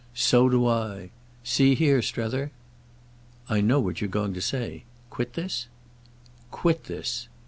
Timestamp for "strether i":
2.01-3.61